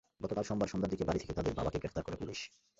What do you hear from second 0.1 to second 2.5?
গতকাল সোমবার সন্ধ্যার দিকে বাড়ি থেকে তাঁদের বাবাকে গ্রেপ্তার করে পুলিশ।